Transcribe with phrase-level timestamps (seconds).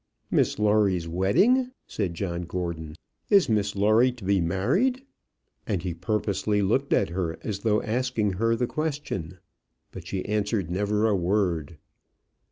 [0.31, 2.95] "Miss Lawrie's wedding!" said John Gordon.
[3.29, 5.03] "Is Miss Lawrie to be married?"
[5.67, 9.37] And he purposely looked at her, as though asking her the question.
[9.91, 11.77] But she answered never a word.